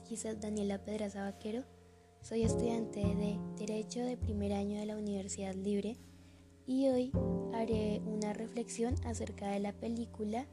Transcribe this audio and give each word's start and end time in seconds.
Giselle 0.00 0.40
Daniela 0.40 0.78
Pedraza 0.78 1.24
Vaquero. 1.24 1.64
Soy 2.22 2.42
estudiante 2.44 3.00
de 3.00 3.38
Derecho 3.58 4.00
de 4.00 4.16
primer 4.16 4.54
año 4.54 4.78
de 4.78 4.86
la 4.86 4.96
Universidad 4.96 5.54
Libre 5.54 5.98
y 6.66 6.88
hoy 6.88 7.12
haré 7.52 8.00
una 8.06 8.32
reflexión 8.32 8.94
acerca 9.04 9.48
de 9.48 9.60
la 9.60 9.72
película 9.72 10.46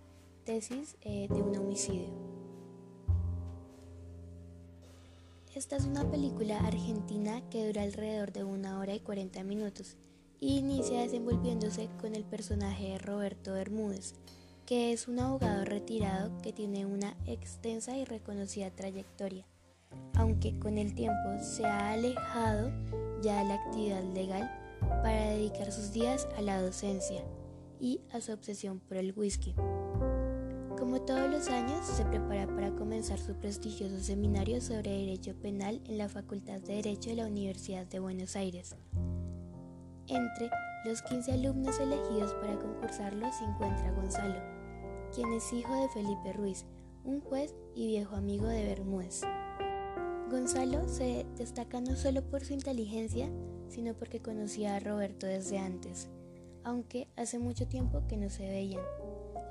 Tesis 0.44 0.98
eh, 1.02 1.28
de 1.30 1.42
un 1.42 1.56
homicidio. 1.56 2.10
Esta 5.56 5.78
es 5.78 5.86
una 5.86 6.10
película 6.10 6.58
argentina 6.60 7.42
que 7.50 7.66
dura 7.68 7.84
alrededor 7.84 8.34
de 8.34 8.44
una 8.44 8.78
hora 8.80 8.94
y 8.94 9.00
40 9.00 9.44
minutos 9.44 9.96
y 10.42 10.58
inicia 10.58 11.02
desenvolviéndose 11.02 11.88
con 12.02 12.16
el 12.16 12.24
personaje 12.24 12.90
de 12.90 12.98
Roberto 12.98 13.54
Bermúdez, 13.54 14.16
que 14.70 14.94
es 14.94 15.08
un 15.08 15.20
abogado 15.20 15.66
retirado 15.66 16.32
que 16.44 16.54
tiene 16.54 16.86
una 16.86 17.18
extensa 17.26 17.98
y 17.98 18.06
reconocida 18.06 18.70
trayectoria, 18.70 19.48
aunque 20.14 20.60
con 20.60 20.78
el 20.78 20.94
tiempo 20.94 21.40
se 21.42 21.66
ha 21.66 21.94
alejado 21.94 22.72
ya 23.20 23.40
de 23.40 23.46
la 23.46 23.56
actividad 23.56 24.04
legal 24.14 24.48
para 25.02 25.32
dedicar 25.32 25.72
sus 25.72 25.92
días 25.92 26.28
a 26.38 26.44
la 26.44 26.62
docencia 26.62 27.24
y 27.80 28.02
a 28.14 28.22
su 28.22 28.32
obsesión 28.32 28.80
por 28.80 28.98
el 28.98 29.12
whisky. 29.18 29.56
Como 30.78 31.02
todos 31.02 31.28
los 31.32 31.48
años, 31.48 31.84
se 31.88 32.06
prepara 32.06 32.46
para 32.46 32.70
comenzar 32.76 33.18
su 33.18 33.34
prestigioso 33.34 34.00
seminario 34.00 34.62
sobre 34.62 34.92
Derecho 34.92 35.34
Penal 35.34 35.82
en 35.86 35.98
la 35.98 36.10
Facultad 36.10 36.62
de 36.62 36.76
Derecho 36.76 37.10
de 37.10 37.16
la 37.16 37.26
Universidad 37.26 37.88
de 37.88 37.98
Buenos 37.98 38.36
Aires. 38.36 38.76
Entre 40.06 40.52
los 40.86 41.02
15 41.02 41.32
alumnos 41.32 41.80
elegidos 41.80 42.34
para 42.36 42.56
concursarlo 42.60 43.26
se 43.32 43.46
encuentra 43.46 43.92
Gonzalo, 43.94 44.59
quien 45.10 45.34
es 45.34 45.52
hijo 45.54 45.74
de 45.74 45.90
Felipe 45.90 46.34
Ruiz, 46.34 46.66
un 47.04 47.22
juez 47.22 47.56
y 47.76 47.88
viejo 47.88 48.16
amigo 48.16 48.48
de 48.48 48.64
Bermúdez. 48.64 49.22
Gonzalo 50.30 50.88
se 50.88 51.26
destaca 51.38 51.82
no 51.82 51.96
solo 51.96 52.24
por 52.24 52.46
su 52.46 52.54
inteligencia, 52.54 53.30
sino 53.68 53.94
porque 53.94 54.22
conocía 54.22 54.76
a 54.76 54.80
Roberto 54.80 55.26
desde 55.26 55.58
antes, 55.58 56.10
aunque 56.64 57.08
hace 57.16 57.40
mucho 57.40 57.68
tiempo 57.68 58.04
que 58.08 58.18
no 58.18 58.30
se 58.30 58.48
veían. 58.48 58.84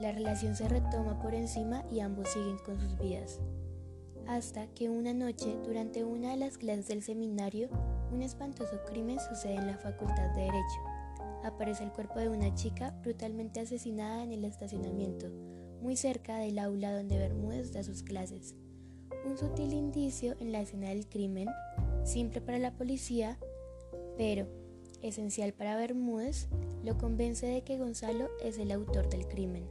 La 0.00 0.12
relación 0.12 0.54
se 0.54 0.68
retoma 0.68 1.20
por 1.20 1.34
encima 1.34 1.84
y 1.90 2.00
ambos 2.00 2.28
siguen 2.28 2.58
con 2.58 2.80
sus 2.80 2.96
vidas. 2.98 3.40
Hasta 4.26 4.66
que 4.68 4.90
una 4.90 5.14
noche, 5.14 5.56
durante 5.64 6.04
una 6.04 6.30
de 6.30 6.36
las 6.36 6.58
clases 6.58 6.88
del 6.88 7.02
seminario, 7.02 7.68
un 8.12 8.22
espantoso 8.22 8.80
crimen 8.86 9.18
sucede 9.18 9.54
en 9.54 9.66
la 9.66 9.78
Facultad 9.78 10.34
de 10.34 10.42
Derecho 10.42 10.98
aparece 11.44 11.84
el 11.84 11.92
cuerpo 11.92 12.18
de 12.18 12.28
una 12.28 12.54
chica 12.54 12.94
brutalmente 13.02 13.60
asesinada 13.60 14.22
en 14.22 14.32
el 14.32 14.44
estacionamiento, 14.44 15.26
muy 15.80 15.96
cerca 15.96 16.38
del 16.38 16.58
aula 16.58 16.96
donde 16.96 17.18
Bermúdez 17.18 17.72
da 17.72 17.82
sus 17.82 18.02
clases. 18.02 18.54
Un 19.24 19.36
sutil 19.36 19.72
indicio 19.72 20.36
en 20.40 20.52
la 20.52 20.60
escena 20.60 20.88
del 20.88 21.08
crimen, 21.08 21.48
simple 22.04 22.40
para 22.40 22.58
la 22.58 22.72
policía, 22.72 23.38
pero 24.16 24.46
esencial 25.02 25.52
para 25.52 25.76
Bermúdez, 25.76 26.48
lo 26.84 26.98
convence 26.98 27.46
de 27.46 27.62
que 27.62 27.78
Gonzalo 27.78 28.28
es 28.42 28.58
el 28.58 28.70
autor 28.70 29.08
del 29.08 29.26
crimen. 29.26 29.64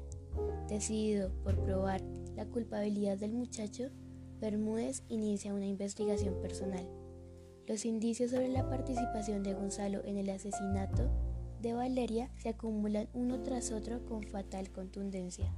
Decidido 0.68 1.32
por 1.44 1.58
probar 1.64 2.02
la 2.36 2.46
culpabilidad 2.46 3.18
del 3.18 3.34
muchacho, 3.34 3.90
Bermúdez 4.40 5.04
inicia 5.10 5.54
una 5.54 5.66
investigación 5.66 6.40
personal. 6.42 6.88
Los 7.66 7.86
indicios 7.86 8.32
sobre 8.32 8.50
la 8.50 8.70
participación 8.70 9.44
de 9.44 9.54
Gonzalo 9.54 10.04
en 10.06 10.18
el 10.18 10.30
asesinato 10.30 11.10
de 11.62 11.74
Valeria 11.74 12.30
se 12.38 12.50
acumulan 12.50 13.10
uno 13.14 13.42
tras 13.42 13.72
otro 13.72 14.06
con 14.06 14.24
fatal 14.24 14.72
contundencia. 14.72 15.52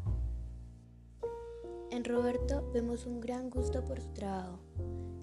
En 1.91 2.05
Roberto 2.05 2.69
vemos 2.71 3.07
un 3.07 3.19
gran 3.19 3.49
gusto 3.49 3.83
por 3.83 3.99
su 3.99 4.09
trabajo. 4.13 4.59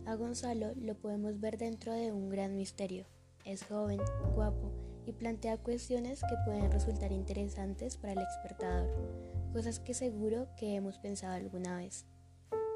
A 0.05 0.17
Gonzalo 0.17 0.75
lo 0.75 0.97
podemos 0.97 1.39
ver 1.39 1.59
dentro 1.59 1.93
de 1.93 2.11
un 2.11 2.29
gran 2.29 2.57
misterio. 2.57 3.07
Es 3.45 3.65
joven, 3.65 4.01
guapo 4.35 4.73
y 5.07 5.13
plantea 5.13 5.59
cuestiones 5.59 6.21
que 6.23 6.35
pueden 6.45 6.73
resultar 6.73 7.13
interesantes 7.13 7.97
para 7.97 8.15
el 8.15 8.19
expertador, 8.19 8.91
cosas 9.53 9.79
que 9.79 9.95
seguro 9.95 10.49
que 10.57 10.75
hemos 10.75 10.99
pensado 10.99 11.35
alguna 11.35 11.77
vez. 11.77 12.05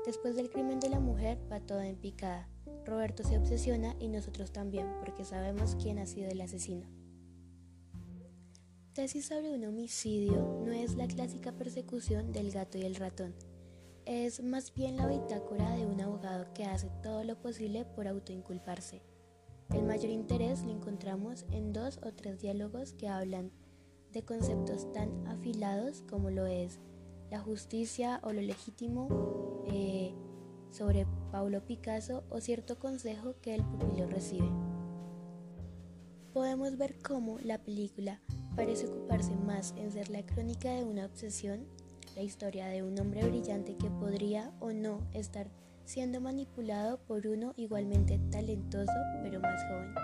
Después 0.06 0.36
del 0.36 0.50
crimen 0.50 0.78
de 0.78 0.88
la 0.88 1.00
mujer 1.00 1.38
va 1.50 1.58
todo 1.58 1.80
en 1.80 1.96
picada. 1.96 2.48
Roberto 2.86 3.24
se 3.24 3.38
obsesiona 3.38 3.96
y 3.98 4.06
nosotros 4.06 4.52
también 4.52 4.86
porque 5.00 5.24
sabemos 5.24 5.76
quién 5.82 5.98
ha 5.98 6.06
sido 6.06 6.30
el 6.30 6.40
asesino. 6.40 6.86
Tesis 8.94 9.26
sobre 9.26 9.52
un 9.52 9.64
homicidio 9.64 10.62
no 10.64 10.70
es 10.70 10.94
la 10.94 11.08
clásica 11.08 11.50
persecución 11.52 12.32
del 12.32 12.52
gato 12.52 12.78
y 12.78 12.82
el 12.82 12.94
ratón. 12.94 13.34
Es 14.10 14.42
más 14.42 14.74
bien 14.74 14.96
la 14.96 15.06
bitácora 15.06 15.70
de 15.76 15.86
un 15.86 16.00
abogado 16.00 16.52
que 16.52 16.64
hace 16.64 16.90
todo 17.00 17.22
lo 17.22 17.40
posible 17.40 17.84
por 17.84 18.08
autoinculparse. 18.08 19.02
El 19.72 19.84
mayor 19.84 20.10
interés 20.10 20.64
lo 20.64 20.72
encontramos 20.72 21.46
en 21.52 21.72
dos 21.72 22.00
o 22.02 22.12
tres 22.12 22.40
diálogos 22.40 22.92
que 22.94 23.06
hablan 23.06 23.52
de 24.12 24.24
conceptos 24.24 24.92
tan 24.92 25.28
afilados 25.28 26.02
como 26.10 26.28
lo 26.28 26.46
es 26.46 26.80
la 27.30 27.38
justicia 27.38 28.18
o 28.24 28.32
lo 28.32 28.40
legítimo 28.40 29.62
eh, 29.68 30.12
sobre 30.72 31.06
Paulo 31.30 31.64
Picasso 31.64 32.24
o 32.30 32.40
cierto 32.40 32.80
consejo 32.80 33.36
que 33.40 33.54
el 33.54 33.62
pupilo 33.62 34.08
recibe. 34.08 34.50
Podemos 36.32 36.76
ver 36.76 36.96
cómo 37.00 37.38
la 37.44 37.58
película 37.58 38.20
parece 38.56 38.88
ocuparse 38.88 39.36
más 39.36 39.72
en 39.76 39.92
ser 39.92 40.10
la 40.10 40.26
crónica 40.26 40.72
de 40.72 40.82
una 40.82 41.06
obsesión, 41.06 41.68
la 42.20 42.24
historia 42.24 42.66
de 42.66 42.82
un 42.82 43.00
hombre 43.00 43.26
brillante 43.26 43.76
que 43.76 43.88
podría 43.88 44.52
o 44.60 44.72
no 44.72 45.00
estar 45.14 45.46
siendo 45.86 46.20
manipulado 46.20 46.98
por 47.08 47.26
uno 47.26 47.54
igualmente 47.56 48.20
talentoso 48.30 48.92
pero 49.22 49.40
más 49.40 49.58
joven. 49.64 49.94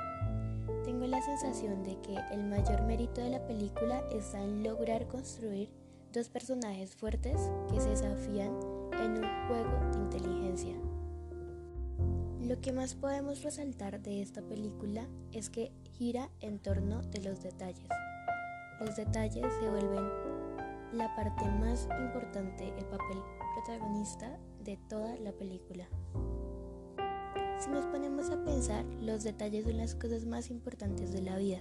Tengo 0.83 1.07
la 1.07 1.21
sensación 1.21 1.83
de 1.83 2.01
que 2.01 2.17
el 2.33 2.43
mayor 2.45 2.85
mérito 2.85 3.21
de 3.21 3.29
la 3.29 3.47
película 3.47 4.03
está 4.11 4.43
en 4.43 4.63
lograr 4.63 5.07
construir 5.09 5.69
dos 6.15 6.31
personajes 6.31 6.97
fuertes 6.97 7.39
que 7.71 7.83
se 7.83 7.91
desafían 7.91 8.59
en 8.99 9.23
un 9.23 9.47
juego 9.47 9.91
de 9.93 9.99
inteligencia. 9.99 10.75
Lo 12.41 12.59
que 12.63 12.73
más 12.73 12.95
podemos 12.95 13.43
resaltar 13.43 14.01
de 14.01 14.23
esta 14.23 14.41
película 14.41 15.07
es 15.33 15.51
que 15.51 15.71
gira 15.99 16.31
en 16.41 16.61
torno 16.61 17.03
de 17.03 17.21
los 17.21 17.43
detalles. 17.43 17.91
Los 18.81 18.97
detalles 18.97 19.45
se 19.61 19.69
vuelven 19.69 20.36
la 20.93 21.15
parte 21.15 21.45
más 21.45 21.89
importante, 22.01 22.69
el 22.79 22.85
papel 22.87 23.19
protagonista 23.55 24.39
de 24.65 24.79
toda 24.89 25.17
la 25.17 25.33
película. 25.33 25.89
Si 27.59 27.71
nos 27.71 27.87
ponemos 27.87 28.31
a 28.31 28.45
pensar, 28.45 28.85
los 29.01 29.25
detalles 29.25 29.65
son 29.65 29.77
las 29.77 29.95
cosas 29.95 30.27
más 30.27 30.51
importantes 30.51 31.13
de 31.13 31.23
la 31.23 31.37
vida, 31.37 31.61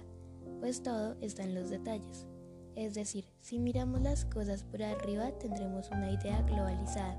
pues 0.60 0.82
todo 0.82 1.16
está 1.20 1.42
en 1.42 1.54
los 1.54 1.70
detalles. 1.70 2.26
Es 2.74 2.94
decir, 2.94 3.24
si 3.40 3.58
miramos 3.58 4.02
las 4.02 4.24
cosas 4.26 4.62
por 4.62 4.82
arriba 4.82 5.32
tendremos 5.38 5.90
una 5.90 6.10
idea 6.10 6.42
globalizada, 6.42 7.18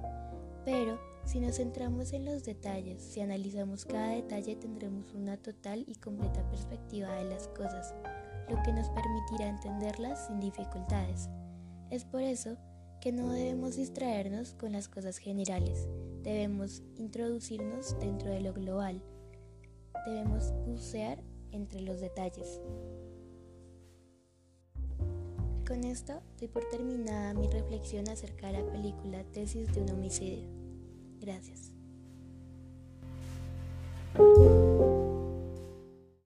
pero 0.64 1.00
si 1.26 1.40
nos 1.40 1.58
centramos 1.58 2.14
en 2.14 2.26
los 2.26 2.46
detalles, 2.46 3.02
si 3.02 3.22
analizamos 3.22 3.86
cada 3.86 4.10
detalle 4.10 4.56
tendremos 4.56 5.14
una 5.14 5.38
total 5.38 5.84
y 5.88 5.96
completa 5.96 6.48
perspectiva 6.50 7.10
de 7.16 7.26
las 7.26 7.48
cosas 7.50 7.96
lo 8.50 8.62
que 8.64 8.72
nos 8.72 8.90
permitirá 8.90 9.50
entenderlas 9.50 10.28
sin 10.28 10.40
dificultades. 10.40 11.30
Es 11.90 12.04
por 12.06 12.22
eso 12.22 12.58
que 13.02 13.12
no 13.12 13.32
debemos 13.32 13.76
distraernos 13.76 14.54
con 14.54 14.72
las 14.72 14.88
cosas 14.88 15.18
generales, 15.18 15.88
debemos 16.24 16.82
introducirnos 16.98 17.98
dentro 18.00 18.30
de 18.30 18.42
lo 18.42 18.54
global, 18.54 19.02
debemos 20.06 20.52
bucear 20.66 21.24
entre 21.52 21.82
los 21.82 22.02
detalles. 22.02 22.60
Con 25.68 25.84
esto 25.84 26.22
doy 26.40 26.48
por 26.48 26.64
terminada 26.70 27.34
mi 27.34 27.48
reflexión 27.48 28.08
acerca 28.10 28.48
de 28.48 28.62
la 28.62 28.72
película 28.72 29.24
Tesis 29.34 29.74
de 29.74 29.82
un 29.82 29.90
homicidio. 29.92 30.48
Gracias. 31.20 31.77